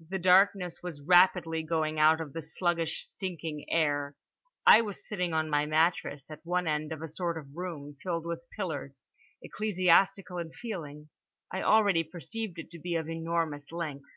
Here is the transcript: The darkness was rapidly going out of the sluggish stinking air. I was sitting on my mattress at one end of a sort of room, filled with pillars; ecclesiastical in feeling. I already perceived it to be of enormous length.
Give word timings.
The 0.00 0.18
darkness 0.18 0.82
was 0.82 1.02
rapidly 1.02 1.62
going 1.62 1.98
out 2.00 2.22
of 2.22 2.32
the 2.32 2.40
sluggish 2.40 3.04
stinking 3.04 3.66
air. 3.68 4.16
I 4.66 4.80
was 4.80 5.06
sitting 5.06 5.34
on 5.34 5.50
my 5.50 5.66
mattress 5.66 6.30
at 6.30 6.40
one 6.42 6.66
end 6.66 6.90
of 6.90 7.02
a 7.02 7.06
sort 7.06 7.36
of 7.36 7.54
room, 7.54 7.98
filled 8.02 8.24
with 8.24 8.48
pillars; 8.56 9.04
ecclesiastical 9.42 10.38
in 10.38 10.52
feeling. 10.52 11.10
I 11.52 11.60
already 11.64 12.02
perceived 12.02 12.58
it 12.58 12.70
to 12.70 12.78
be 12.78 12.94
of 12.94 13.10
enormous 13.10 13.72
length. 13.72 14.08